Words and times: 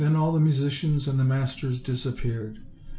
all 0.15 0.31
the 0.31 0.39
musicians 0.39 1.07
and 1.07 1.19
the 1.19 1.23
masters 1.23 1.79
disappeared. 1.79 2.57